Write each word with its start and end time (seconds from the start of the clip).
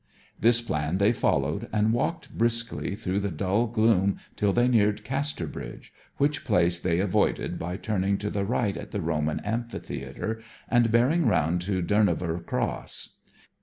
This 0.39 0.61
plan 0.61 0.97
they 0.97 1.13
followed, 1.13 1.69
and 1.71 1.93
walked 1.93 2.35
briskly 2.35 2.95
through 2.95 3.19
the 3.19 3.29
dull 3.29 3.67
gloom 3.67 4.17
till 4.35 4.51
they 4.51 4.67
neared 4.67 5.03
Casterbridge, 5.03 5.93
which 6.17 6.43
place 6.43 6.79
they 6.79 6.97
avoided 6.97 7.59
by 7.59 7.77
turning 7.77 8.17
to 8.17 8.31
the 8.31 8.43
right 8.43 8.75
at 8.75 8.89
the 8.89 8.99
Roman 8.99 9.39
Amphitheatre 9.41 10.41
and 10.67 10.89
bearing 10.91 11.27
round 11.27 11.61
to 11.61 11.83
Durnover 11.83 12.39
Cross. 12.43 13.17